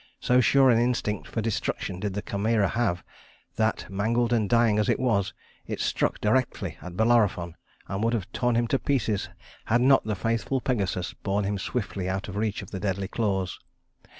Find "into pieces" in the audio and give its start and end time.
8.65-9.29